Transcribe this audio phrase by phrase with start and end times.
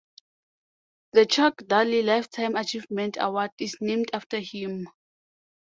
[1.13, 4.87] The Chuck Daly Lifetime Achievement Award is named after him.